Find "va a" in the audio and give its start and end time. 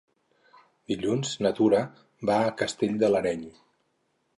2.31-2.57